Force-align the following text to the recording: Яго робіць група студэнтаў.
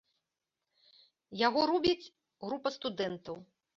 Яго 1.47 1.61
робіць 1.73 2.11
група 2.49 2.67
студэнтаў. 2.77 3.35